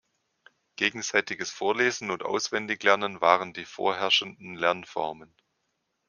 Gegenseitiges 0.77 1.51
Vorlesen 1.51 2.09
und 2.09 2.23
Auswendiglernen 2.25 3.21
waren 3.21 3.53
die 3.53 3.65
vorherrschenden 3.65 4.55
Lernformen. 4.55 5.31